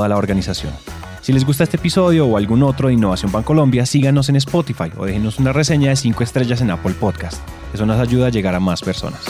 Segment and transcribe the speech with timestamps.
[0.00, 0.72] toda la organización.
[1.20, 5.04] Si les gusta este episodio o algún otro de Innovación Bancolombia, síganos en Spotify o
[5.04, 7.46] déjenos una reseña de 5 estrellas en Apple Podcast.
[7.74, 9.22] Eso nos ayuda a llegar a más personas.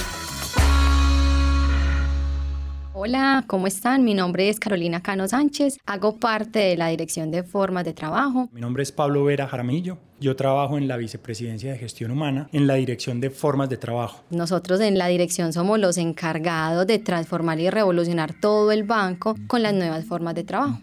[2.92, 4.04] Hola, ¿cómo están?
[4.04, 8.48] Mi nombre es Carolina Cano Sánchez, hago parte de la Dirección de Formas de Trabajo.
[8.52, 12.66] Mi nombre es Pablo Vera Jaramillo, yo trabajo en la Vicepresidencia de Gestión Humana, en
[12.66, 14.22] la Dirección de Formas de Trabajo.
[14.30, 19.62] Nosotros en la dirección somos los encargados de transformar y revolucionar todo el banco con
[19.62, 20.78] las nuevas formas de trabajo.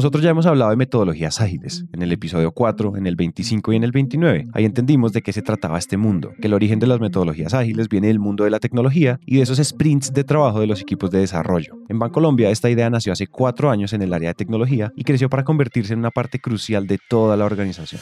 [0.00, 3.76] Nosotros ya hemos hablado de metodologías ágiles, en el episodio 4, en el 25 y
[3.76, 4.48] en el 29.
[4.54, 7.90] Ahí entendimos de qué se trataba este mundo, que el origen de las metodologías ágiles
[7.90, 11.10] viene del mundo de la tecnología y de esos sprints de trabajo de los equipos
[11.10, 11.76] de desarrollo.
[11.90, 15.28] En Bancolombia esta idea nació hace cuatro años en el área de tecnología y creció
[15.28, 18.00] para convertirse en una parte crucial de toda la organización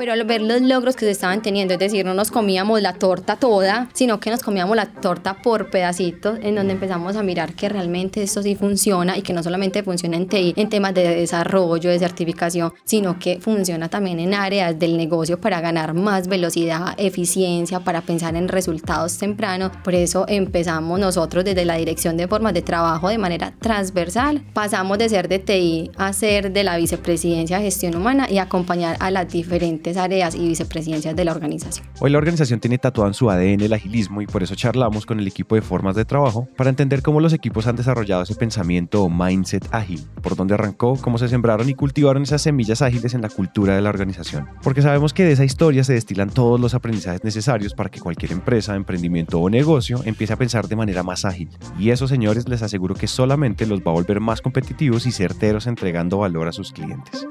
[0.00, 2.94] pero al ver los logros que se estaban teniendo, es decir, no nos comíamos la
[2.94, 7.52] torta toda, sino que nos comíamos la torta por pedacitos, en donde empezamos a mirar
[7.52, 11.16] que realmente esto sí funciona y que no solamente funciona en TI, en temas de
[11.16, 16.94] desarrollo, de certificación, sino que funciona también en áreas del negocio para ganar más velocidad,
[16.96, 19.70] eficiencia, para pensar en resultados tempranos.
[19.84, 24.46] Por eso empezamos nosotros desde la dirección de formas de trabajo de manera transversal.
[24.54, 28.96] Pasamos de ser de TI a ser de la vicepresidencia de gestión humana y acompañar
[28.98, 31.86] a las diferentes áreas y vicepresidencias de la organización.
[32.00, 35.20] Hoy la organización tiene tatuado en su ADN el agilismo y por eso charlamos con
[35.20, 39.04] el equipo de formas de trabajo para entender cómo los equipos han desarrollado ese pensamiento
[39.04, 43.22] o mindset ágil, por dónde arrancó, cómo se sembraron y cultivaron esas semillas ágiles en
[43.22, 44.48] la cultura de la organización.
[44.62, 48.32] Porque sabemos que de esa historia se destilan todos los aprendizajes necesarios para que cualquier
[48.32, 51.50] empresa, emprendimiento o negocio empiece a pensar de manera más ágil.
[51.78, 55.66] Y eso, señores, les aseguro que solamente los va a volver más competitivos y certeros
[55.66, 57.26] entregando valor a sus clientes.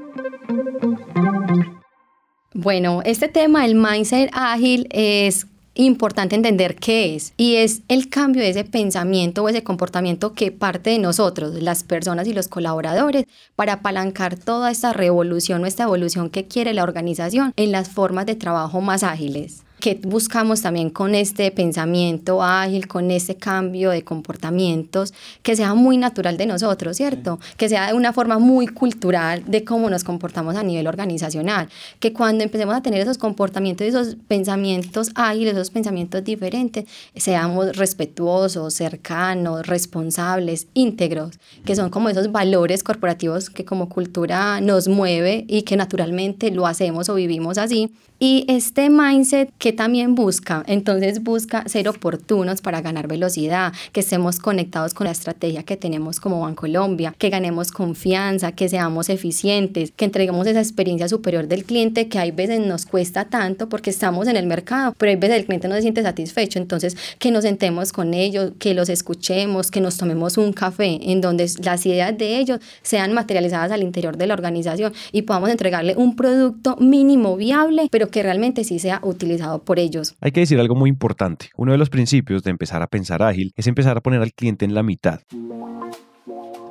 [2.54, 5.46] Bueno, este tema del mindset ágil es
[5.76, 10.52] importante entender qué es y es el cambio de ese pensamiento o ese comportamiento que
[10.52, 15.84] parte de nosotros, las personas y los colaboradores, para apalancar toda esta revolución o esta
[15.84, 20.90] evolución que quiere la organización en las formas de trabajo más ágiles que buscamos también
[20.90, 26.98] con este pensamiento ágil, con este cambio de comportamientos, que sea muy natural de nosotros,
[26.98, 27.40] ¿cierto?
[27.58, 31.70] Que sea de una forma muy cultural de cómo nos comportamos a nivel organizacional,
[32.00, 36.86] que cuando empecemos a tener esos comportamientos y esos pensamientos ágiles, esos pensamientos diferentes,
[37.16, 44.88] seamos respetuosos, cercanos, responsables, íntegros, que son como esos valores corporativos que como cultura nos
[44.88, 47.92] mueve y que naturalmente lo hacemos o vivimos así.
[48.22, 54.40] Y este mindset que también busca, entonces busca ser oportunos para ganar velocidad, que estemos
[54.40, 60.04] conectados con la estrategia que tenemos como Bancolombia, que ganemos confianza, que seamos eficientes, que
[60.04, 64.36] entreguemos esa experiencia superior del cliente que hay veces nos cuesta tanto porque estamos en
[64.36, 67.94] el mercado, pero hay veces el cliente no se siente satisfecho, entonces que nos sentemos
[67.94, 72.38] con ellos, que los escuchemos, que nos tomemos un café en donde las ideas de
[72.38, 77.88] ellos sean materializadas al interior de la organización y podamos entregarle un producto mínimo viable,
[77.90, 80.16] pero que realmente sí sea utilizado por ellos.
[80.22, 81.50] Hay que decir algo muy importante.
[81.56, 84.66] Uno de los principios de empezar a pensar ágil es empezar a poner al cliente
[84.66, 85.22] en la mitad.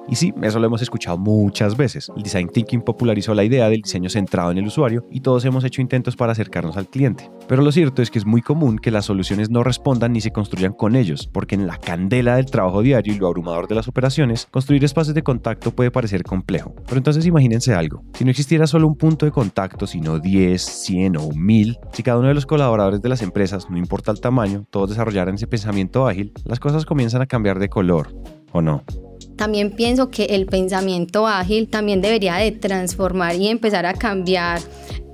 [0.09, 2.11] Y sí, eso lo hemos escuchado muchas veces.
[2.17, 5.65] El design thinking popularizó la idea del diseño centrado en el usuario y todos hemos
[5.65, 7.31] hecho intentos para acercarnos al cliente.
[7.47, 10.31] Pero lo cierto es que es muy común que las soluciones no respondan ni se
[10.31, 13.89] construyan con ellos, porque en la candela del trabajo diario y lo abrumador de las
[13.89, 16.75] operaciones, construir espacios de contacto puede parecer complejo.
[16.87, 21.17] Pero entonces imagínense algo, si no existiera solo un punto de contacto, sino 10, 100
[21.17, 24.67] o 1000, si cada uno de los colaboradores de las empresas, no importa el tamaño,
[24.71, 28.15] todos desarrollaran ese pensamiento ágil, las cosas comienzan a cambiar de color,
[28.53, 28.85] ¿o no?
[29.39, 34.61] También pienso que el pensamiento ágil también debería de transformar y empezar a cambiar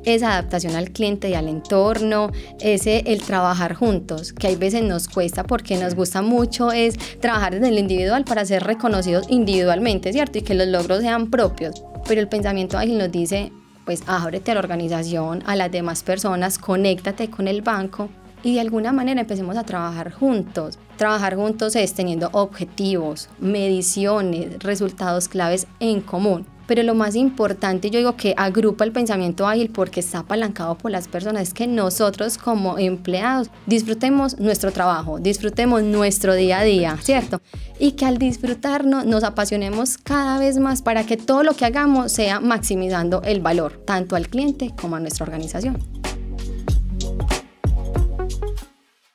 [0.06, 5.08] esa adaptación al cliente y al entorno, ese el trabajar juntos, que hay veces nos
[5.08, 10.38] cuesta porque nos gusta mucho es trabajar desde el individual para ser reconocidos individualmente, ¿cierto?
[10.38, 11.84] Y que los logros sean propios.
[12.08, 13.52] Pero el pensamiento ágil nos dice,
[13.84, 18.08] pues ábrete a la organización, a las demás personas, conéctate con el banco
[18.44, 20.78] y de alguna manera empecemos a trabajar juntos.
[20.96, 26.46] Trabajar juntos es teniendo objetivos, mediciones, resultados claves en común.
[26.66, 30.90] pero lo más importante, yo digo que agrupa el pensamiento ágil porque está apalancado por
[30.90, 36.96] las personas, es que nosotros como empleados disfrutemos nuestro trabajo, disfrutemos nuestro día a día,
[37.02, 37.42] ¿cierto?
[37.78, 42.12] Y que al disfrutarnos nos apasionemos cada vez más para que todo lo que hagamos
[42.12, 45.76] sea maximizando el valor, tanto al cliente como a nuestra organización.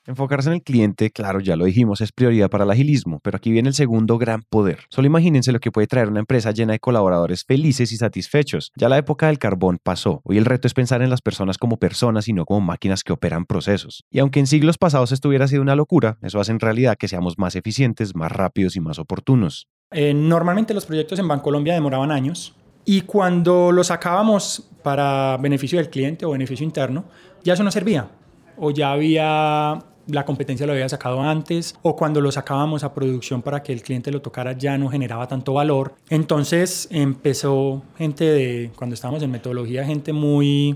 [0.10, 3.52] Enfocarse en el cliente, claro, ya lo dijimos, es prioridad para el agilismo, pero aquí
[3.52, 4.80] viene el segundo gran poder.
[4.90, 8.72] Solo imagínense lo que puede traer una empresa llena de colaboradores felices y satisfechos.
[8.76, 10.22] Ya la época del carbón pasó.
[10.24, 13.14] Hoy el reto es pensar en las personas como personas y no como máquinas que
[13.14, 14.04] operan procesos.
[14.10, 17.08] Y aunque en siglos pasados esto hubiera sido una locura, eso hace en realidad que
[17.08, 19.68] seamos más eficientes, más rápidos y más oportunos.
[19.92, 25.92] Eh, normalmente los proyectos en Bancolombia demoraban años y cuando los sacábamos para beneficio del
[25.92, 27.06] cliente o beneficio interno,
[27.44, 28.10] ya eso no servía
[28.58, 29.80] o ya había
[30.10, 33.82] la competencia lo había sacado antes o cuando lo sacábamos a producción para que el
[33.82, 35.94] cliente lo tocara ya no generaba tanto valor.
[36.10, 40.76] Entonces empezó gente de, cuando estábamos en metodología, gente muy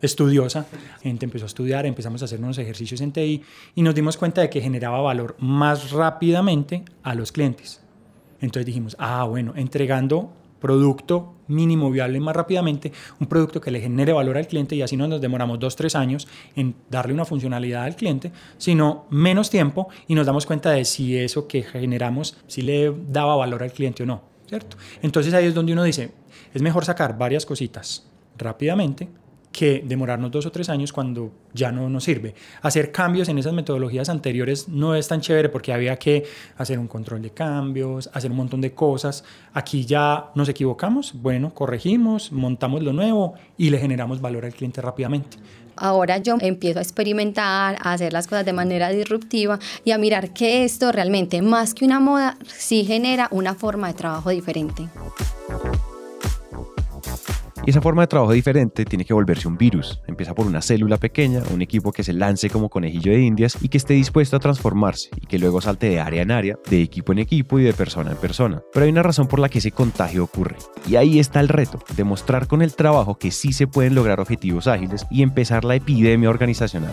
[0.00, 0.66] estudiosa,
[1.02, 3.42] gente empezó a estudiar, empezamos a hacer unos ejercicios en TI
[3.74, 7.80] y nos dimos cuenta de que generaba valor más rápidamente a los clientes.
[8.40, 10.30] Entonces dijimos, ah, bueno, entregando
[10.64, 12.90] producto mínimo viable más rápidamente,
[13.20, 15.94] un producto que le genere valor al cliente y así no nos demoramos dos, tres
[15.94, 16.26] años
[16.56, 21.18] en darle una funcionalidad al cliente, sino menos tiempo y nos damos cuenta de si
[21.18, 24.78] eso que generamos, si le daba valor al cliente o no, ¿cierto?
[25.02, 26.12] Entonces ahí es donde uno dice,
[26.54, 28.06] es mejor sacar varias cositas
[28.38, 29.10] rápidamente
[29.54, 32.34] que demorarnos dos o tres años cuando ya no nos sirve.
[32.60, 36.24] Hacer cambios en esas metodologías anteriores no es tan chévere porque había que
[36.58, 39.22] hacer un control de cambios, hacer un montón de cosas.
[39.52, 44.82] Aquí ya nos equivocamos, bueno, corregimos, montamos lo nuevo y le generamos valor al cliente
[44.82, 45.36] rápidamente.
[45.76, 50.32] Ahora yo empiezo a experimentar, a hacer las cosas de manera disruptiva y a mirar
[50.32, 54.88] que esto realmente, más que una moda, sí genera una forma de trabajo diferente.
[57.66, 60.00] Y esa forma de trabajo diferente tiene que volverse un virus.
[60.06, 63.68] Empieza por una célula pequeña, un equipo que se lance como conejillo de indias y
[63.68, 67.12] que esté dispuesto a transformarse y que luego salte de área en área, de equipo
[67.12, 68.62] en equipo y de persona en persona.
[68.72, 70.56] Pero hay una razón por la que ese contagio ocurre.
[70.86, 74.66] Y ahí está el reto, demostrar con el trabajo que sí se pueden lograr objetivos
[74.66, 76.92] ágiles y empezar la epidemia organizacional.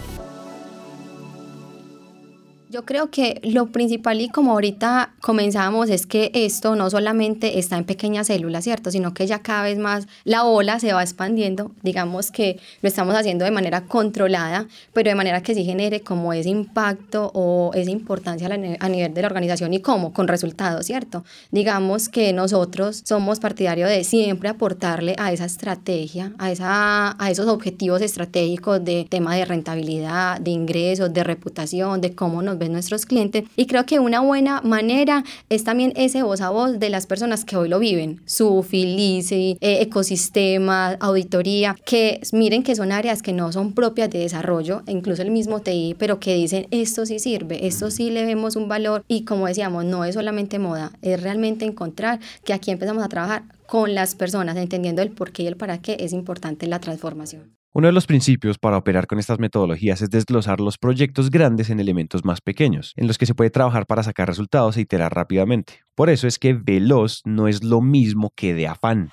[2.72, 7.78] Yo creo que lo principal y como ahorita comenzamos es que esto no solamente está
[7.78, 8.92] en pequeñas células, ¿cierto?
[8.92, 11.72] Sino que ya cada vez más la ola se va expandiendo.
[11.84, 16.32] Digamos que lo estamos haciendo de manera controlada, pero de manera que sí genere como
[16.32, 18.48] ese impacto o esa importancia
[18.80, 21.26] a nivel de la organización y cómo, con resultados, ¿cierto?
[21.52, 27.48] Digamos que nosotros somos partidarios de siempre aportarle a esa estrategia, a, esa, a esos
[27.48, 33.06] objetivos estratégicos de tema de rentabilidad, de ingresos, de reputación, de cómo nos ven nuestros
[33.06, 33.44] clientes.
[33.56, 37.44] Y creo que una buena manera es también ese voz a voz de las personas
[37.44, 43.34] que hoy lo viven, su feliz, eh, ecosistema, auditoría, que miren que son áreas que
[43.34, 47.68] no son propias de desarrollo, incluso el mismo TI, pero que dicen esto sí sirve,
[47.68, 51.66] esto sí le vemos un valor y como decíamos, no es solamente moda, es realmente
[51.66, 55.56] encontrar que aquí empezamos a trabajar con las personas, entendiendo el por qué y el
[55.56, 57.61] para qué es importante la transformación.
[57.74, 61.80] Uno de los principios para operar con estas metodologías es desglosar los proyectos grandes en
[61.80, 65.80] elementos más pequeños, en los que se puede trabajar para sacar resultados e iterar rápidamente.
[65.96, 69.10] Por eso es que veloz no es lo mismo que de afán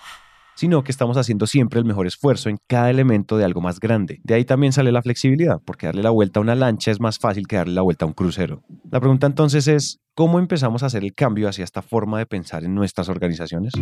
[0.57, 4.21] sino que estamos haciendo siempre el mejor esfuerzo en cada elemento de algo más grande.
[4.25, 7.21] De ahí también sale la flexibilidad, porque darle la vuelta a una lancha es más
[7.21, 8.65] fácil que darle la vuelta a un crucero.
[8.91, 12.65] La pregunta entonces es, ¿cómo empezamos a hacer el cambio hacia esta forma de pensar
[12.65, 13.73] en nuestras organizaciones?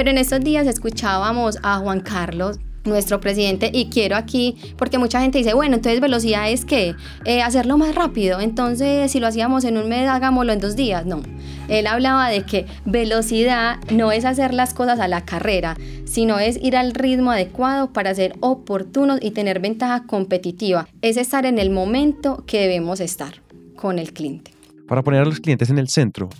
[0.00, 5.20] Pero en estos días escuchábamos a Juan Carlos nuestro presidente y quiero aquí porque mucha
[5.20, 6.94] gente dice bueno entonces velocidad es que
[7.26, 8.40] eh, hacerlo más rápido.
[8.40, 11.20] Entonces si lo hacíamos en un mes hagámoslo en dos días no.
[11.68, 15.76] Él hablaba de que velocidad no es hacer las cosas a la carrera
[16.06, 20.88] sino es ir al ritmo adecuado para ser oportunos y tener ventaja competitiva.
[21.02, 23.42] Es estar en el momento que debemos estar
[23.76, 24.52] con el cliente.
[24.88, 26.30] Para poner a los clientes en el centro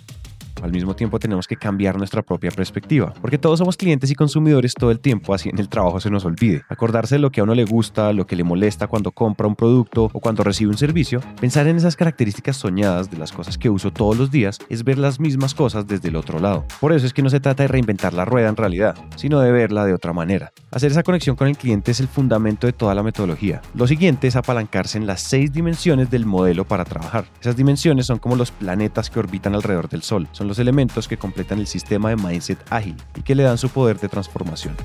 [0.61, 4.73] al mismo tiempo tenemos que cambiar nuestra propia perspectiva, porque todos somos clientes y consumidores
[4.73, 6.63] todo el tiempo, así en el trabajo se nos olvide.
[6.69, 9.55] Acordarse de lo que a uno le gusta, lo que le molesta cuando compra un
[9.55, 13.69] producto o cuando recibe un servicio, pensar en esas características soñadas de las cosas que
[13.69, 16.65] uso todos los días es ver las mismas cosas desde el otro lado.
[16.79, 19.51] Por eso es que no se trata de reinventar la rueda en realidad, sino de
[19.51, 20.51] verla de otra manera.
[20.71, 23.61] Hacer esa conexión con el cliente es el fundamento de toda la metodología.
[23.75, 27.25] Lo siguiente es apalancarse en las seis dimensiones del modelo para trabajar.
[27.41, 30.27] Esas dimensiones son como los planetas que orbitan alrededor del Sol.
[30.31, 33.69] Son los elementos que completan el sistema de mindset ágil y que le dan su
[33.69, 34.75] poder de transformación.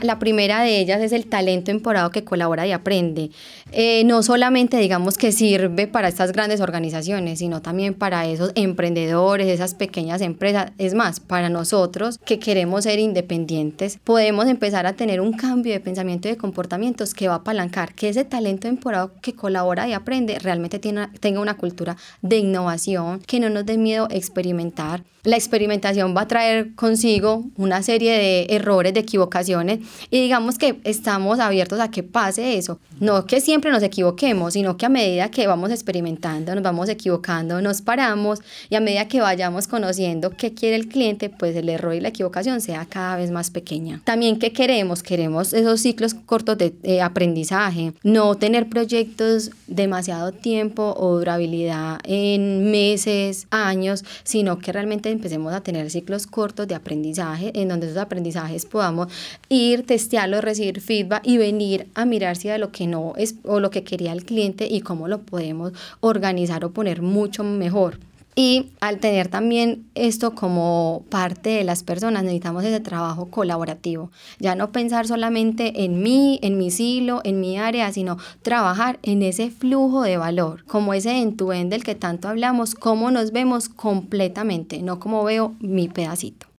[0.00, 3.30] La primera de ellas es el talento emporado que colabora y aprende.
[3.70, 9.46] Eh, no solamente digamos que sirve para estas grandes organizaciones, sino también para esos emprendedores,
[9.46, 10.72] esas pequeñas empresas.
[10.78, 15.80] Es más, para nosotros que queremos ser independientes, podemos empezar a tener un cambio de
[15.80, 19.92] pensamiento y de comportamientos que va a apalancar que ese talento emporado que colabora y
[19.92, 25.04] aprende realmente tenga una cultura de innovación, que no nos dé miedo experimentar.
[25.24, 29.78] La experimentación va a traer consigo una serie de errores, de equivocaciones
[30.10, 32.78] y digamos que estamos abiertos a que pase eso.
[33.00, 37.60] No que siempre nos equivoquemos, sino que a medida que vamos experimentando, nos vamos equivocando,
[37.60, 41.94] nos paramos y a medida que vayamos conociendo qué quiere el cliente, pues el error
[41.94, 44.00] y la equivocación sea cada vez más pequeña.
[44.04, 51.16] También qué queremos, queremos esos ciclos cortos de aprendizaje, no tener proyectos demasiado tiempo o
[51.18, 57.68] durabilidad en meses, años, sino que realmente empecemos a tener ciclos cortos de aprendizaje en
[57.68, 59.08] donde esos aprendizajes podamos
[59.48, 63.60] ir, testearlos, recibir feedback y venir a mirar si de lo que no es o
[63.60, 67.98] lo que quería el cliente y cómo lo podemos organizar o poner mucho mejor.
[68.36, 74.10] Y al tener también esto como parte de las personas, necesitamos ese trabajo colaborativo.
[74.40, 79.22] Ya no pensar solamente en mí, en mi silo, en mi área, sino trabajar en
[79.22, 81.36] ese flujo de valor, como ese en
[81.68, 86.53] del que tanto hablamos, cómo nos vemos completamente, no como veo mi pedacito.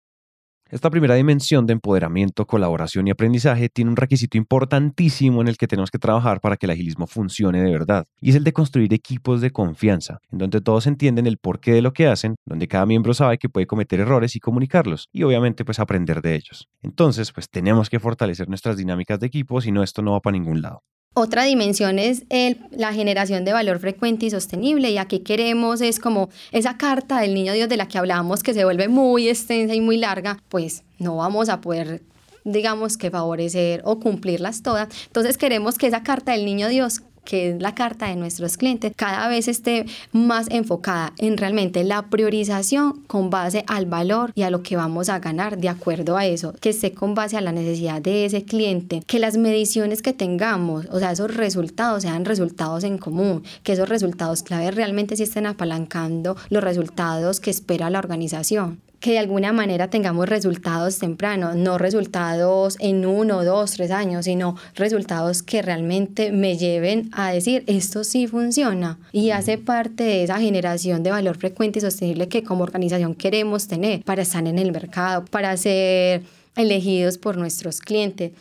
[0.75, 5.69] Esta primera dimensión de empoderamiento, colaboración y aprendizaje tiene un requisito importantísimo en el que
[5.69, 8.93] tenemos que trabajar para que el agilismo funcione de verdad, y es el de construir
[8.93, 12.85] equipos de confianza, en donde todos entienden el porqué de lo que hacen, donde cada
[12.85, 16.67] miembro sabe que puede cometer errores y comunicarlos, y obviamente pues aprender de ellos.
[16.81, 20.33] Entonces, pues tenemos que fortalecer nuestras dinámicas de equipo, si no esto no va para
[20.33, 20.81] ningún lado.
[21.17, 25.97] Otra dimensión es el, la generación de valor frecuente y sostenible y aquí queremos es
[25.97, 29.73] como esa carta del niño Dios de la que hablábamos que se vuelve muy extensa
[29.73, 32.01] y muy larga, pues no vamos a poder
[32.43, 34.89] digamos que favorecer o cumplirlas todas.
[35.07, 38.93] Entonces queremos que esa carta del niño Dios que es la carta de nuestros clientes,
[38.95, 44.49] cada vez esté más enfocada en realmente la priorización con base al valor y a
[44.49, 47.51] lo que vamos a ganar de acuerdo a eso, que esté con base a la
[47.51, 52.83] necesidad de ese cliente, que las mediciones que tengamos, o sea, esos resultados sean resultados
[52.83, 57.99] en común, que esos resultados clave realmente sí estén apalancando los resultados que espera la
[57.99, 64.25] organización que de alguna manera tengamos resultados tempranos, no resultados en uno, dos, tres años,
[64.25, 70.23] sino resultados que realmente me lleven a decir esto sí funciona y hace parte de
[70.23, 74.57] esa generación de valor frecuente y sostenible que como organización queremos tener para estar en
[74.57, 76.23] el mercado, para ser
[76.55, 78.31] elegidos por nuestros clientes.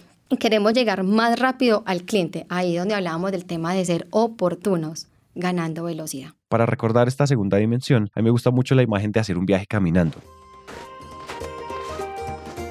[0.40, 5.84] Queremos llegar más rápido al cliente, ahí donde hablábamos del tema de ser oportunos, ganando
[5.84, 6.30] velocidad.
[6.48, 9.44] Para recordar esta segunda dimensión, a mí me gusta mucho la imagen de hacer un
[9.44, 10.22] viaje caminando.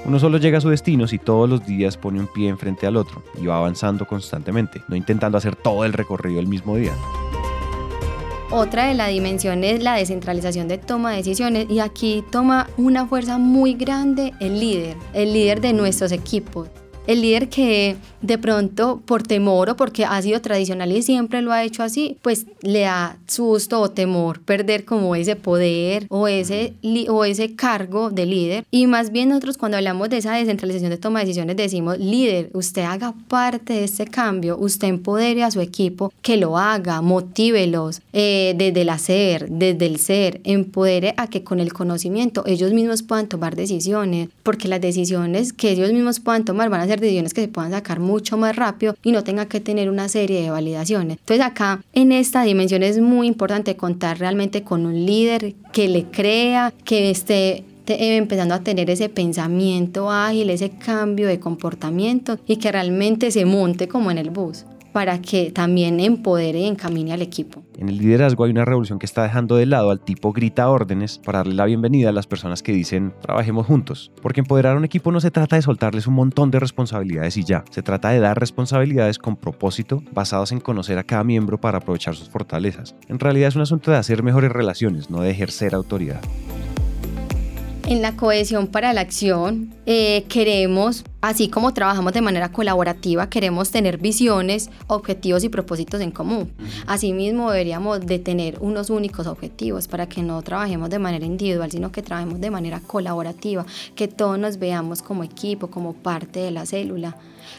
[0.05, 2.98] Uno solo llega a su destino si todos los días pone un pie enfrente al
[2.98, 6.91] otro y va avanzando constantemente, no intentando hacer todo el recorrido el mismo día.
[8.51, 13.07] Otra de las dimensiones es la descentralización de toma de decisiones y aquí toma una
[13.07, 16.69] fuerza muy grande el líder, el líder de nuestros equipos.
[17.05, 21.51] El líder que de pronto por temor o porque ha sido tradicional y siempre lo
[21.51, 26.74] ha hecho así, pues le da susto o temor perder como ese poder o ese,
[27.10, 28.65] o ese cargo de líder.
[28.72, 32.50] Y más bien nosotros cuando hablamos de esa descentralización de toma de decisiones decimos, líder,
[32.53, 38.01] usted haga parte de este cambio, usted empodere a su equipo, que lo haga, motívelos
[38.13, 43.03] eh, desde el hacer, desde el ser, empodere a que con el conocimiento ellos mismos
[43.03, 47.33] puedan tomar decisiones, porque las decisiones que ellos mismos puedan tomar van a ser decisiones
[47.33, 50.50] que se puedan sacar mucho más rápido y no tenga que tener una serie de
[50.50, 51.17] validaciones.
[51.19, 56.05] Entonces acá en esta dimensión es muy importante contar realmente con un líder que le
[56.05, 62.71] crea, que esté empezando a tener ese pensamiento ágil, ese cambio de comportamiento y que
[62.71, 67.63] realmente se monte como en el bus para que también empodere y encamine al equipo.
[67.77, 71.19] En el liderazgo hay una revolución que está dejando de lado al tipo grita órdenes
[71.25, 74.12] para darle la bienvenida a las personas que dicen trabajemos juntos.
[74.21, 77.43] Porque empoderar a un equipo no se trata de soltarles un montón de responsabilidades y
[77.43, 77.65] ya.
[77.71, 82.15] Se trata de dar responsabilidades con propósito basadas en conocer a cada miembro para aprovechar
[82.15, 82.95] sus fortalezas.
[83.09, 86.21] En realidad es un asunto de hacer mejores relaciones, no de ejercer autoridad.
[87.88, 93.71] En la cohesión para la acción eh, queremos, así como trabajamos de manera colaborativa, queremos
[93.71, 96.51] tener visiones, objetivos y propósitos en común.
[96.85, 101.93] Asimismo deberíamos de tener unos únicos objetivos para que no trabajemos de manera individual, sino
[101.93, 103.65] que trabajemos de manera colaborativa,
[103.95, 107.15] que todos nos veamos como equipo, como parte de la célula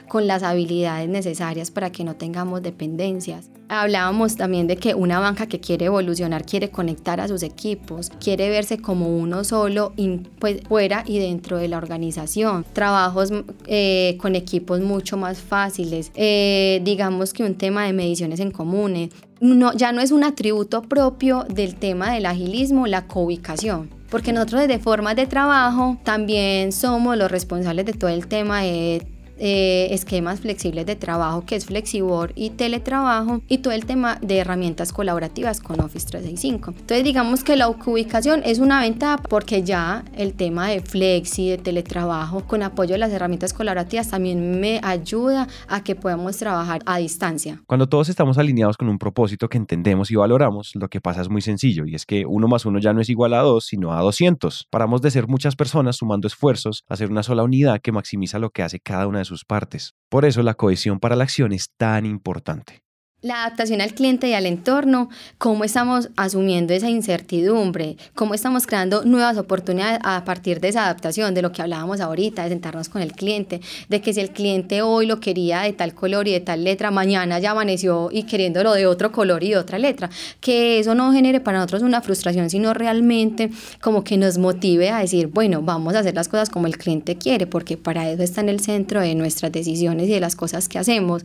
[0.08, 3.50] con las habilidades necesarias para que no tengamos dependencias.
[3.68, 8.50] Hablábamos también de que una banca que quiere evolucionar quiere conectar a sus equipos, quiere
[8.50, 9.94] verse como uno solo
[10.38, 12.66] pues, fuera y dentro de la organización.
[12.72, 13.30] Trabajos
[13.66, 19.10] eh, con equipos mucho más fáciles, eh, digamos que un tema de mediciones en comunes.
[19.40, 24.60] No, ya no es un atributo propio del tema del agilismo, la coubicación porque nosotros
[24.60, 29.04] desde formas de trabajo también somos los responsables de todo el tema de
[29.38, 34.38] eh, esquemas flexibles de trabajo que es Flexibor y teletrabajo y todo el tema de
[34.38, 36.70] herramientas colaborativas con Office 365.
[36.70, 41.58] Entonces digamos que la ubicación es una ventaja porque ya el tema de flexi, de
[41.58, 46.98] teletrabajo con apoyo de las herramientas colaborativas también me ayuda a que podamos trabajar a
[46.98, 47.62] distancia.
[47.66, 51.28] Cuando todos estamos alineados con un propósito que entendemos y valoramos, lo que pasa es
[51.28, 53.92] muy sencillo y es que uno más uno ya no es igual a dos, sino
[53.92, 54.68] a 200.
[54.70, 58.50] Paramos de ser muchas personas sumando esfuerzos a ser una sola unidad que maximiza lo
[58.50, 59.94] que hace cada una de sus partes.
[60.08, 62.83] Por eso la cohesión para la acción es tan importante
[63.24, 69.02] la adaptación al cliente y al entorno, cómo estamos asumiendo esa incertidumbre, cómo estamos creando
[69.06, 73.00] nuevas oportunidades a partir de esa adaptación, de lo que hablábamos ahorita, de sentarnos con
[73.00, 76.40] el cliente, de que si el cliente hoy lo quería de tal color y de
[76.40, 80.78] tal letra, mañana ya amaneció y queriéndolo de otro color y de otra letra, que
[80.78, 83.48] eso no genere para nosotros una frustración, sino realmente
[83.80, 87.16] como que nos motive a decir, bueno, vamos a hacer las cosas como el cliente
[87.16, 90.68] quiere, porque para eso está en el centro de nuestras decisiones y de las cosas
[90.68, 91.22] que hacemos.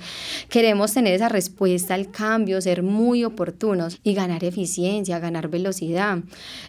[0.48, 6.20] Queremos tener esa respuesta al cambio, ser muy oportunos y ganar eficiencia, ganar velocidad,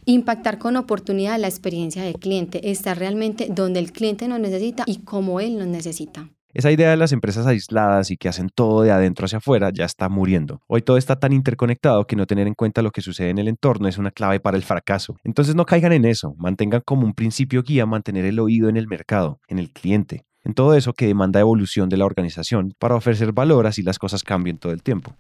[0.05, 4.99] impactar con oportunidad la experiencia del cliente, estar realmente donde el cliente nos necesita y
[4.99, 6.29] como él nos necesita.
[6.53, 9.85] Esa idea de las empresas aisladas y que hacen todo de adentro hacia afuera ya
[9.85, 10.61] está muriendo.
[10.67, 13.47] Hoy todo está tan interconectado que no tener en cuenta lo que sucede en el
[13.47, 15.15] entorno es una clave para el fracaso.
[15.23, 18.89] Entonces no caigan en eso, mantengan como un principio guía mantener el oído en el
[18.89, 23.33] mercado, en el cliente, en todo eso que demanda evolución de la organización para ofrecer
[23.33, 25.15] valor así las cosas cambien todo el tiempo.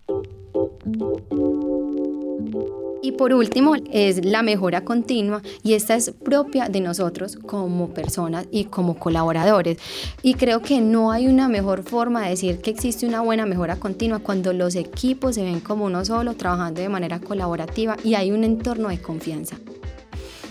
[3.02, 8.46] Y por último es la mejora continua y esta es propia de nosotros como personas
[8.50, 9.78] y como colaboradores.
[10.22, 13.76] Y creo que no hay una mejor forma de decir que existe una buena mejora
[13.76, 18.32] continua cuando los equipos se ven como uno solo, trabajando de manera colaborativa y hay
[18.32, 19.56] un entorno de confianza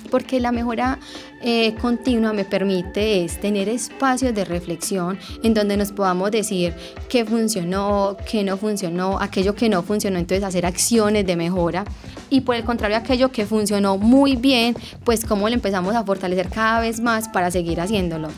[0.09, 0.99] porque la mejora
[1.41, 6.73] eh, continua me permite es tener espacios de reflexión en donde nos podamos decir
[7.07, 11.85] qué funcionó, qué no funcionó, aquello que no funcionó, entonces hacer acciones de mejora
[12.29, 16.49] y por el contrario aquello que funcionó muy bien, pues cómo lo empezamos a fortalecer
[16.49, 18.29] cada vez más para seguir haciéndolo.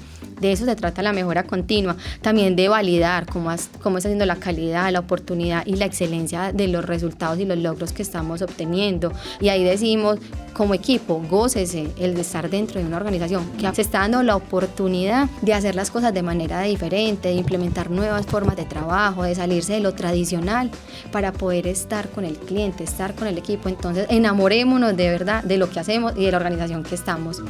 [0.41, 3.51] De eso se trata la mejora continua, también de validar cómo,
[3.81, 7.57] cómo está siendo la calidad, la oportunidad y la excelencia de los resultados y los
[7.57, 9.13] logros que estamos obteniendo.
[9.39, 10.19] Y ahí decimos,
[10.53, 14.35] como equipo, gócese el de estar dentro de una organización que se está dando la
[14.35, 19.35] oportunidad de hacer las cosas de manera diferente, de implementar nuevas formas de trabajo, de
[19.35, 20.71] salirse de lo tradicional
[21.11, 23.69] para poder estar con el cliente, estar con el equipo.
[23.69, 27.41] Entonces, enamorémonos de verdad de lo que hacemos y de la organización que estamos.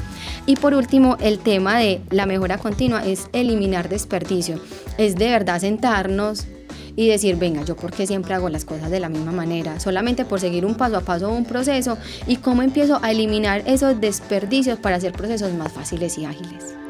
[0.46, 4.60] Y por último, el tema de la mejora continua es eliminar desperdicio,
[4.98, 6.48] es de verdad sentarnos
[6.96, 10.26] y decir, venga, yo por qué siempre hago las cosas de la misma manera, solamente
[10.26, 14.80] por seguir un paso a paso un proceso y cómo empiezo a eliminar esos desperdicios
[14.80, 16.81] para hacer procesos más fáciles y ágiles.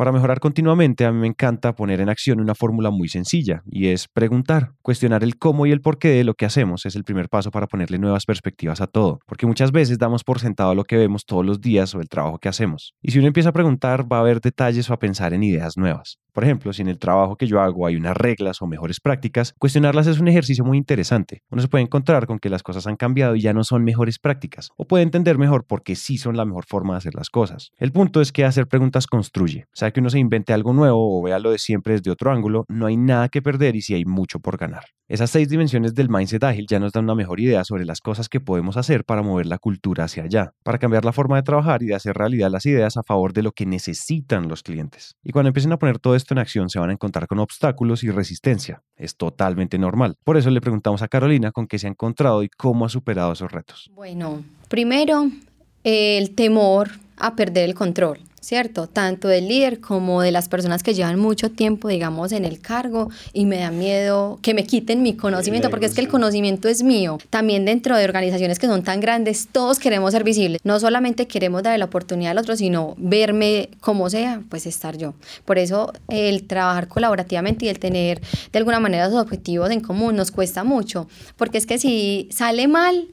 [0.00, 3.88] Para mejorar continuamente, a mí me encanta poner en acción una fórmula muy sencilla y
[3.88, 7.28] es preguntar, cuestionar el cómo y el porqué de lo que hacemos es el primer
[7.28, 10.96] paso para ponerle nuevas perspectivas a todo, porque muchas veces damos por sentado lo que
[10.96, 12.94] vemos todos los días o el trabajo que hacemos.
[13.02, 15.76] Y si uno empieza a preguntar, va a haber detalles o a pensar en ideas
[15.76, 16.18] nuevas.
[16.32, 19.52] Por ejemplo, si en el trabajo que yo hago hay unas reglas o mejores prácticas,
[19.58, 21.42] cuestionarlas es un ejercicio muy interesante.
[21.50, 24.18] Uno se puede encontrar con que las cosas han cambiado y ya no son mejores
[24.18, 27.30] prácticas, o puede entender mejor por qué sí son la mejor forma de hacer las
[27.30, 27.72] cosas.
[27.76, 29.66] El punto es que hacer preguntas construye.
[29.90, 32.86] Que uno se invente algo nuevo o vea lo de siempre desde otro ángulo, no
[32.86, 34.84] hay nada que perder y sí hay mucho por ganar.
[35.08, 38.28] Esas seis dimensiones del mindset ágil ya nos dan una mejor idea sobre las cosas
[38.28, 41.82] que podemos hacer para mover la cultura hacia allá, para cambiar la forma de trabajar
[41.82, 45.16] y de hacer realidad las ideas a favor de lo que necesitan los clientes.
[45.24, 48.04] Y cuando empiecen a poner todo esto en acción se van a encontrar con obstáculos
[48.04, 48.82] y resistencia.
[48.96, 50.16] Es totalmente normal.
[50.22, 53.32] Por eso le preguntamos a Carolina con qué se ha encontrado y cómo ha superado
[53.32, 53.90] esos retos.
[53.94, 55.28] Bueno, primero
[55.82, 58.18] el temor a perder el control.
[58.40, 58.86] ¿Cierto?
[58.86, 63.10] Tanto del líder como de las personas que llevan mucho tiempo, digamos, en el cargo
[63.32, 66.82] y me da miedo que me quiten mi conocimiento, porque es que el conocimiento es
[66.82, 67.18] mío.
[67.30, 70.60] También dentro de organizaciones que son tan grandes, todos queremos ser visibles.
[70.64, 75.14] No solamente queremos darle la oportunidad al otro, sino verme como sea, pues estar yo.
[75.44, 78.20] Por eso el trabajar colaborativamente y el tener
[78.52, 82.68] de alguna manera los objetivos en común nos cuesta mucho, porque es que si sale
[82.68, 83.08] mal,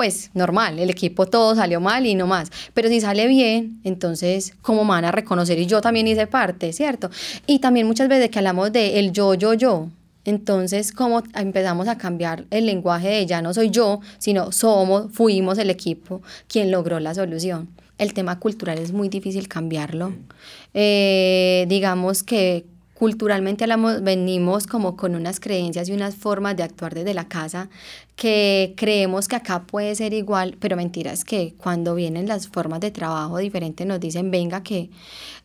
[0.00, 2.50] pues normal, el equipo todo salió mal y no más.
[2.72, 5.58] Pero si sale bien, entonces, ¿cómo van a reconocer?
[5.58, 7.10] Y yo también hice parte, ¿cierto?
[7.46, 9.88] Y también muchas veces que hablamos de el yo, yo, yo,
[10.24, 15.58] Entonces, ¿cómo empezamos a cambiar el lenguaje de ya no soy yo, sino somos, fuimos
[15.58, 17.68] el equipo quien logró la solución?
[17.98, 20.14] El tema cultural es muy difícil cambiarlo.
[20.72, 22.64] Eh, digamos que
[23.00, 23.64] culturalmente
[24.02, 27.70] venimos como con unas creencias y unas formas de actuar desde la casa
[28.14, 32.80] que creemos que acá puede ser igual, pero mentira es que cuando vienen las formas
[32.80, 34.90] de trabajo diferentes nos dicen, venga, que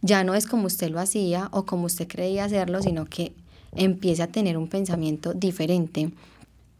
[0.01, 3.31] ya no es como usted lo hacía o como usted creía hacerlo, sino que
[3.73, 6.09] empiece a tener un pensamiento diferente.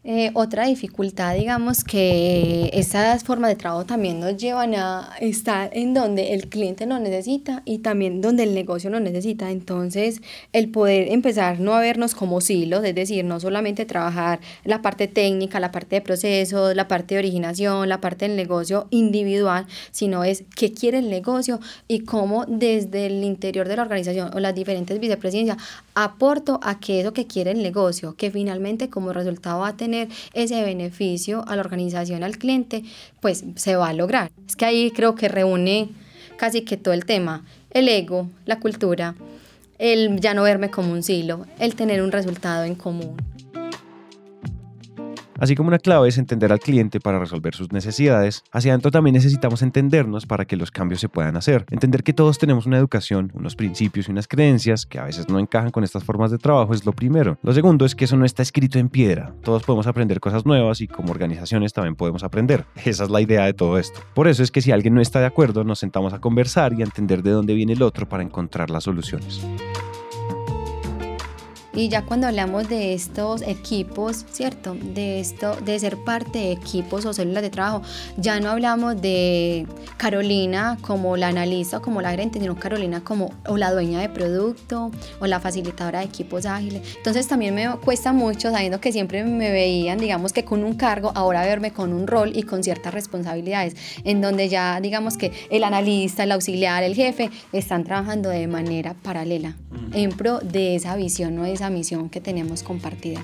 [0.08, 5.96] Eh, otra dificultad, digamos, que estas formas de trabajo también nos llevan a estar en
[5.96, 9.50] donde el cliente lo necesita y también donde el negocio lo necesita.
[9.50, 10.22] Entonces,
[10.54, 15.08] el poder empezar no a vernos como silos, es decir, no solamente trabajar la parte
[15.08, 20.24] técnica, la parte de procesos, la parte de originación, la parte del negocio individual, sino
[20.24, 24.54] es qué quiere el negocio y cómo desde el interior de la organización o las
[24.54, 25.58] diferentes vicepresidencias
[25.96, 29.95] aporto a que eso que quiere el negocio, que finalmente como resultado va a tener
[30.34, 32.84] ese beneficio a la organización, al cliente,
[33.22, 34.32] pues se va a lograr.
[34.48, 35.90] Es que ahí creo que reúne
[36.38, 39.16] casi que todo el tema, el ego, la cultura,
[39.80, 43.35] el ya no verme como un silo, el tener un resultado en común.
[45.40, 49.14] Así como una clave es entender al cliente para resolver sus necesidades, hacia adentro también
[49.14, 51.66] necesitamos entendernos para que los cambios se puedan hacer.
[51.72, 55.40] Entender que todos tenemos una educación, unos principios y unas creencias que a veces no
[55.40, 57.38] encajan con estas formas de trabajo es lo primero.
[57.44, 59.34] Lo segundo es que eso no está escrito en piedra.
[59.44, 62.66] Todos podemos aprender cosas nuevas y como organizaciones también podemos aprender.
[62.86, 64.00] Esa es la idea de todo esto.
[64.14, 66.82] Por eso es que si alguien no está de acuerdo, nos sentamos a conversar y
[66.82, 69.46] a entender de dónde viene el otro para encontrar las soluciones.
[71.76, 74.76] Y ya cuando hablamos de estos equipos, ¿cierto?
[74.76, 77.82] De esto, de ser parte de equipos o células de trabajo,
[78.16, 83.34] ya no hablamos de Carolina como la analista o como la gerente, sino Carolina como
[83.46, 86.96] o la dueña de producto o la facilitadora de equipos ágiles.
[86.96, 91.12] Entonces también me cuesta mucho, sabiendo que siempre me veían, digamos que con un cargo,
[91.14, 95.66] ahora verme con un rol y con ciertas responsabilidades, en donde ya digamos que el
[95.66, 99.58] analista, el auxiliar, el jefe están trabajando de manera paralela
[99.94, 103.24] en pro de esa visión, no de esa misión que tenemos compartida.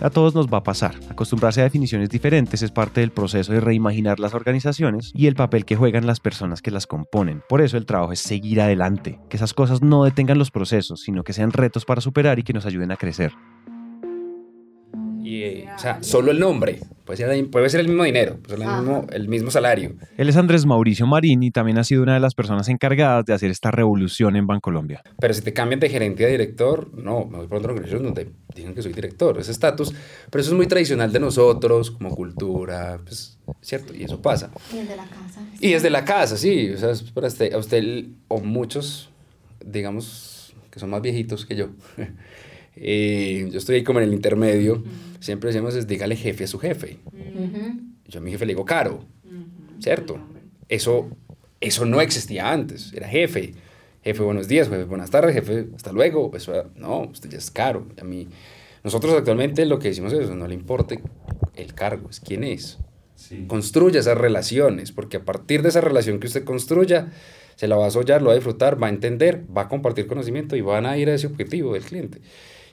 [0.00, 0.94] A todos nos va a pasar.
[1.08, 5.64] Acostumbrarse a definiciones diferentes es parte del proceso de reimaginar las organizaciones y el papel
[5.64, 7.42] que juegan las personas que las componen.
[7.48, 11.24] Por eso el trabajo es seguir adelante, que esas cosas no detengan los procesos, sino
[11.24, 13.32] que sean retos para superar y que nos ayuden a crecer.
[15.20, 16.78] Y, o sea, solo el nombre.
[17.08, 19.94] Puede ser, puede ser el mismo dinero, puede ser el mismo, el mismo, salario.
[20.18, 23.32] Él es Andrés Mauricio Marín y también ha sido una de las personas encargadas de
[23.32, 25.02] hacer esta revolución en Bancolombia.
[25.18, 28.30] Pero si te cambian de gerente a director, no, me voy por otra organización donde
[28.54, 29.94] digan que soy director, ese estatus.
[30.28, 33.94] Pero eso es muy tradicional de nosotros, como cultura, pues, ¿cierto?
[33.94, 34.50] Y eso pasa.
[34.70, 35.40] Y desde la casa.
[35.60, 36.68] Y desde la casa, sí.
[36.72, 39.08] O sea, para usted, a usted o muchos,
[39.64, 41.68] digamos, que son más viejitos que yo.
[42.80, 44.84] Eh, yo estoy ahí como en el intermedio,
[45.20, 46.98] siempre decimos es dígale jefe a su jefe.
[48.06, 49.04] Yo a mi jefe le digo caro,
[49.80, 50.18] ¿cierto?
[50.68, 51.08] Eso,
[51.60, 53.54] eso no existía antes, era jefe.
[54.02, 56.30] Jefe, buenos días, jefe, buenas tardes, jefe, hasta luego.
[56.34, 57.86] Eso, no, usted ya es caro.
[58.00, 58.28] A mí,
[58.84, 61.00] nosotros actualmente lo que decimos es eso, no le importe
[61.54, 62.78] el cargo, es quién es.
[63.48, 67.12] Construya esas relaciones, porque a partir de esa relación que usted construya,
[67.56, 70.06] se la va a sollar, lo va a disfrutar, va a entender, va a compartir
[70.06, 72.20] conocimiento y van a ir a ese objetivo del cliente.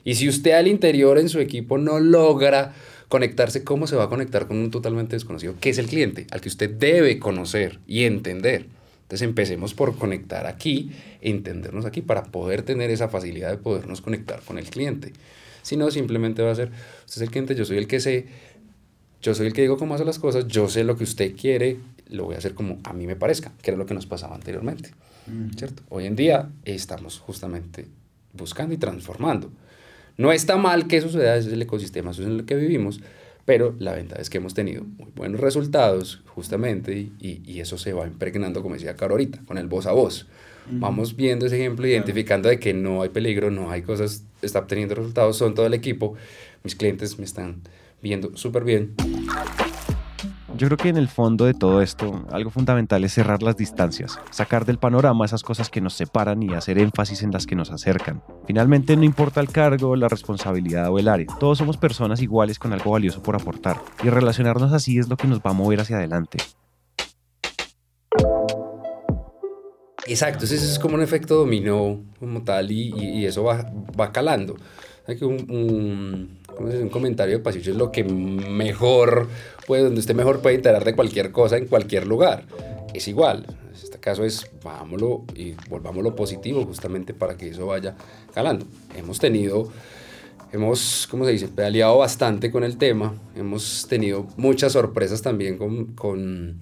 [0.06, 2.72] Y si usted al interior en su equipo no logra
[3.08, 5.56] conectarse, ¿cómo se va a conectar con un totalmente desconocido?
[5.60, 6.28] que es el cliente?
[6.30, 8.66] Al que usted debe conocer y entender.
[9.02, 14.42] Entonces empecemos por conectar aquí, entendernos aquí para poder tener esa facilidad de podernos conectar
[14.42, 15.12] con el cliente.
[15.62, 16.70] Si no, simplemente va a ser,
[17.04, 18.26] usted es el cliente, yo soy el que sé,
[19.20, 21.78] yo soy el que digo cómo hacer las cosas, yo sé lo que usted quiere,
[22.10, 24.36] lo voy a hacer como a mí me parezca, que era lo que nos pasaba
[24.36, 24.92] anteriormente.
[25.56, 25.82] ¿Cierto?
[25.88, 27.88] Hoy en día estamos justamente
[28.32, 29.50] buscando y transformando.
[30.16, 32.56] No está mal que eso suceda, ese es el ecosistema, eso es en el que
[32.56, 33.00] vivimos,
[33.44, 37.92] pero la ventaja es que hemos tenido muy buenos resultados justamente y, y eso se
[37.92, 40.26] va impregnando, como decía Caro ahorita, con el voz a voz.
[40.68, 44.96] Vamos viendo ese ejemplo, identificando de que no hay peligro, no hay cosas, está obteniendo
[44.96, 46.14] resultados, son todo el equipo.
[46.64, 47.62] Mis clientes me están
[48.02, 48.94] viendo súper bien.
[50.56, 54.18] Yo creo que en el fondo de todo esto, algo fundamental es cerrar las distancias,
[54.30, 57.70] sacar del panorama esas cosas que nos separan y hacer énfasis en las que nos
[57.70, 58.22] acercan.
[58.46, 62.72] Finalmente, no importa el cargo, la responsabilidad o el área, todos somos personas iguales con
[62.72, 65.98] algo valioso por aportar, y relacionarnos así es lo que nos va a mover hacia
[65.98, 66.38] adelante.
[70.06, 74.56] Exacto, ese es como un efecto dominó como tal y, eso va, va calando.
[76.58, 79.28] Un, comentario de pasillo es lo que mejor
[79.66, 82.44] puede, donde usted mejor puede enterar de cualquier cosa en cualquier lugar.
[82.94, 83.46] Es igual.
[83.68, 87.94] En este caso es, vámonos y volvámoslo positivo justamente para que eso vaya
[88.32, 88.66] calando.
[88.96, 89.70] Hemos tenido
[90.52, 96.60] hemos, como se dice, pedaleado bastante con el tema, hemos tenido muchas sorpresas también con,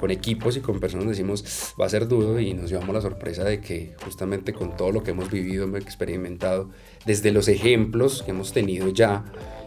[0.00, 3.44] con, equipos y con personas, decimos, va a ser duro y nos llevamos la sorpresa
[3.44, 6.70] de que justamente con todo lo que hemos vivido, hemos experimentado,
[7.06, 9.24] desde los ejemplos que hemos tenido ya,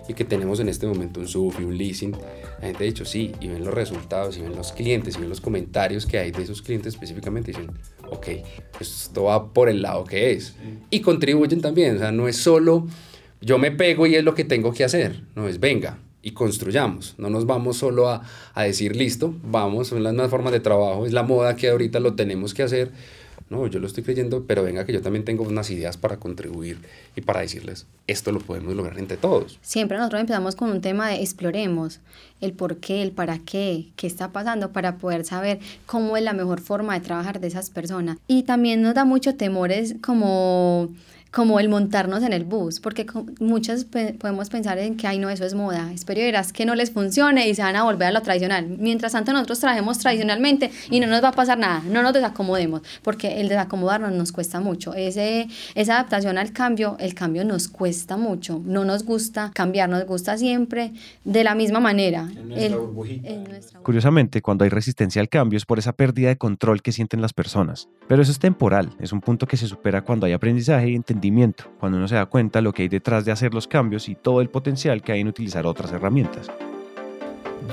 [0.07, 2.11] y que tenemos en este momento un sub y un leasing,
[2.59, 5.29] la gente ha dicho sí, y ven los resultados, y ven los clientes, y ven
[5.29, 7.71] los comentarios que hay de esos clientes específicamente, y dicen,
[8.09, 8.27] ok,
[8.79, 10.55] esto va por el lado que es.
[10.89, 12.87] Y contribuyen también, o sea, no es solo
[13.41, 17.15] yo me pego y es lo que tengo que hacer, no es venga y construyamos,
[17.17, 18.21] no nos vamos solo a,
[18.53, 21.99] a decir listo, vamos, son las nuevas formas de trabajo, es la moda que ahorita
[21.99, 22.91] lo tenemos que hacer,
[23.51, 26.77] no, yo lo estoy creyendo, pero venga que yo también tengo unas ideas para contribuir
[27.17, 29.59] y para decirles, esto lo podemos lograr entre todos.
[29.61, 31.99] Siempre nosotros empezamos con un tema de exploremos
[32.39, 36.31] el por qué, el para qué, qué está pasando para poder saber cómo es la
[36.31, 38.19] mejor forma de trabajar de esas personas.
[38.25, 40.87] Y también nos da mucho temores como
[41.31, 43.05] como el montarnos en el bus, porque
[43.39, 46.75] muchos podemos pensar en que, ay, no, eso es moda, espero y verás que no
[46.75, 48.67] les funcione y se van a volver a lo tradicional.
[48.67, 52.81] Mientras tanto, nosotros trabajemos tradicionalmente y no nos va a pasar nada, no nos desacomodemos,
[53.01, 54.93] porque el desacomodarnos nos cuesta mucho.
[54.93, 60.05] Ese, esa adaptación al cambio, el cambio nos cuesta mucho, no nos gusta cambiar, nos
[60.05, 60.91] gusta siempre
[61.23, 62.27] de la misma manera.
[63.83, 67.31] Curiosamente, cuando hay resistencia al cambio es por esa pérdida de control que sienten las
[67.31, 70.95] personas, pero eso es temporal, es un punto que se supera cuando hay aprendizaje y
[70.95, 71.20] entendimiento
[71.79, 74.41] cuando uno se da cuenta lo que hay detrás de hacer los cambios y todo
[74.41, 76.49] el potencial que hay en utilizar otras herramientas.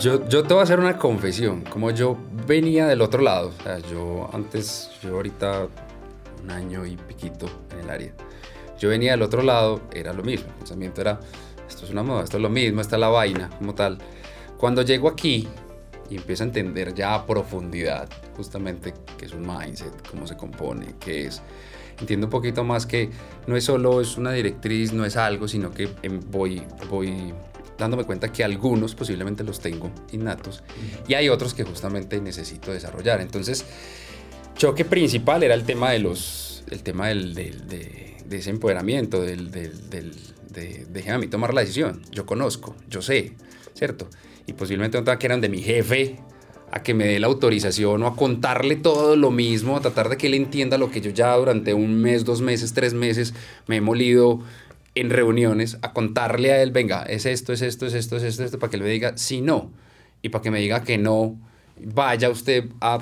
[0.00, 3.62] Yo, yo te voy a hacer una confesión, como yo venía del otro lado, o
[3.62, 5.66] sea, yo antes, yo ahorita
[6.42, 8.12] un año y piquito en el área,
[8.78, 11.18] yo venía del otro lado, era lo mismo, el pensamiento era,
[11.66, 13.98] esto es una moda, esto es lo mismo, esta es la vaina, como tal.
[14.58, 15.48] Cuando llego aquí
[16.10, 20.94] y empiezo a entender ya a profundidad justamente qué es un mindset, cómo se compone,
[21.00, 21.42] qué es
[22.00, 23.10] entiendo un poquito más que
[23.46, 27.32] no es solo es una directriz, no es algo, sino que em, voy, voy
[27.78, 30.62] dándome cuenta que algunos posiblemente los tengo innatos
[31.06, 33.20] y hay otros que justamente necesito desarrollar.
[33.20, 33.64] Entonces,
[34.56, 39.88] choque principal era el tema de los, el tema del, de, ese empoderamiento, del, del,
[39.88, 40.12] del
[40.50, 42.02] de, déjeme a tomar la decisión.
[42.10, 43.32] Yo conozco, yo sé,
[43.74, 44.08] ¿cierto?
[44.46, 46.18] Y posiblemente no que eran de mi jefe,
[46.70, 50.16] a que me dé la autorización o a contarle todo lo mismo, a tratar de
[50.16, 53.34] que él entienda lo que yo ya durante un mes, dos meses, tres meses
[53.66, 54.40] me he molido
[54.94, 58.42] en reuniones, a contarle a él, venga, es esto, es esto, es esto, es esto,
[58.42, 59.70] es esto, para que él me diga sí, no,
[60.22, 61.38] y para que me diga que no,
[61.80, 62.98] vaya usted a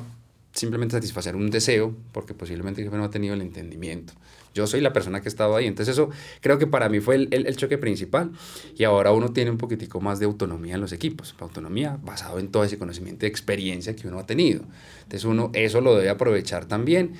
[0.52, 4.12] simplemente satisfacer un deseo, porque posiblemente no ha tenido el entendimiento.
[4.56, 5.66] Yo soy la persona que he estado ahí.
[5.66, 6.08] Entonces eso
[6.40, 8.30] creo que para mí fue el, el, choque principal.
[8.76, 11.34] Y ahora uno tiene un poquitico más de autonomía en los equipos.
[11.38, 14.62] Autonomía basado en todo ese conocimiento y experiencia que uno ha tenido.
[15.02, 17.12] Entonces uno eso lo debe aprovechar también.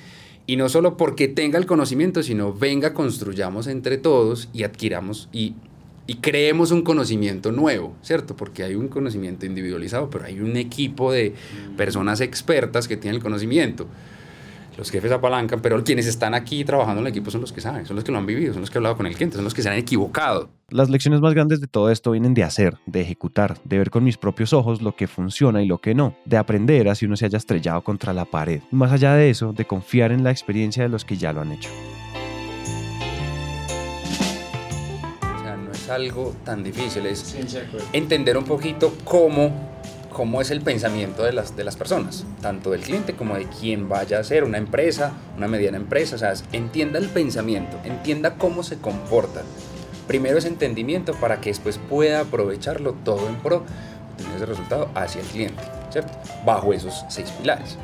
[0.47, 5.53] Y no solo porque tenga el conocimiento, sino venga, construyamos entre todos y adquiramos y
[6.07, 8.35] y creemos un conocimiento nuevo, ¿cierto?
[8.37, 11.33] Porque hay un conocimiento individualizado, pero hay un equipo de
[11.75, 13.87] personas expertas que tienen el conocimiento.
[14.77, 17.87] Los jefes apalancan, pero quienes están aquí trabajando en el equipo son los que saben,
[17.87, 19.43] son los que lo han vivido, son los que han hablado con el cliente, son
[19.43, 20.49] los que se han equivocado.
[20.69, 24.03] Las lecciones más grandes de todo esto vienen de hacer, de ejecutar, de ver con
[24.03, 27.25] mis propios ojos lo que funciona y lo que no, de aprender así uno se
[27.25, 28.61] haya estrellado contra la pared.
[28.71, 31.41] Y más allá de eso, de confiar en la experiencia de los que ya lo
[31.41, 31.69] han hecho.
[35.89, 37.35] algo tan difícil, es
[37.93, 39.76] entender un poquito cómo,
[40.17, 43.87] cómo es el pensamiento de las, de las personas, tanto del cliente como de quien
[43.87, 48.63] vaya a ser una empresa, una mediana empresa, o sea, entienda el pensamiento, entienda cómo
[48.63, 49.43] se comporta.
[50.07, 53.63] Primero es entendimiento para que después pueda aprovecharlo todo en pro,
[54.17, 56.11] tener ese resultado hacia el cliente, ¿cierto?
[56.43, 57.77] Bajo esos seis pilares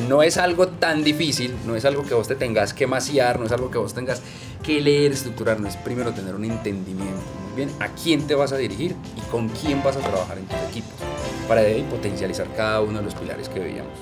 [0.00, 3.46] no es algo tan difícil, no es algo que vos te tengas que maciar, no
[3.46, 4.20] es algo que vos tengas
[4.62, 8.52] que leer, estructurar, no es primero tener un entendimiento muy bien a quién te vas
[8.52, 11.15] a dirigir y con quién vas a trabajar en tus equipos
[11.46, 13.98] para de potencializar cada uno de los pilares que veíamos.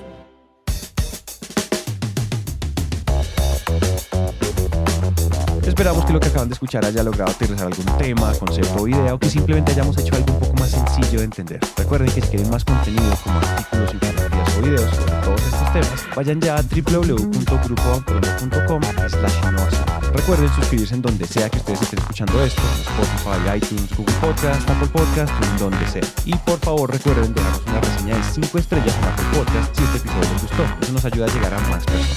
[5.67, 9.13] Esperamos que lo que acaban de escuchar haya logrado aterrizar algún tema, concepto o idea
[9.13, 11.61] o que simplemente hayamos hecho algo un poco más sencillo de entender.
[11.77, 14.34] Recuerden que si quieren más contenido como artículos, o
[14.65, 19.85] videos sobre todos estos temas, vayan ya a www.grupobancolombia.com innovación.
[20.15, 24.89] Recuerden suscribirse en donde sea que ustedes estén escuchando esto, Spotify, iTunes, Google Podcast, Apple
[24.89, 26.03] Podcast, en donde sea.
[26.25, 29.99] Y por favor recuerden dejarnos una reseña de 5 estrellas en Apple Podcast si este
[29.99, 30.65] episodio les gustó.
[30.81, 32.09] Eso nos ayuda a llegar a más personas.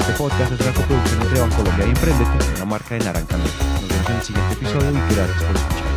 [0.00, 4.08] Este podcast es una coproducción entre Bancolombia y Emprendete, una marca de Naranca Nos vemos
[4.08, 5.91] en el siguiente episodio y gracias por escuchar.